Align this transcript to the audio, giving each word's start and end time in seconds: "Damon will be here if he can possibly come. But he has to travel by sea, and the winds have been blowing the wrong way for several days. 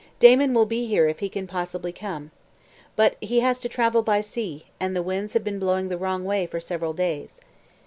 "Damon 0.17 0.55
will 0.55 0.65
be 0.65 0.87
here 0.87 1.07
if 1.07 1.19
he 1.19 1.29
can 1.29 1.45
possibly 1.45 1.91
come. 1.91 2.31
But 2.95 3.17
he 3.21 3.41
has 3.41 3.59
to 3.59 3.69
travel 3.69 4.01
by 4.01 4.21
sea, 4.21 4.65
and 4.79 4.95
the 4.95 5.03
winds 5.03 5.35
have 5.35 5.43
been 5.43 5.59
blowing 5.59 5.89
the 5.89 5.97
wrong 5.99 6.25
way 6.25 6.47
for 6.47 6.59
several 6.59 6.93
days. 6.93 7.39